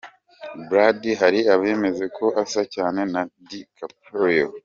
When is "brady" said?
0.67-1.11